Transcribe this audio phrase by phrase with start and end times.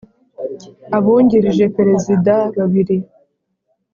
[0.97, 2.95] Abungirije Perezida babiri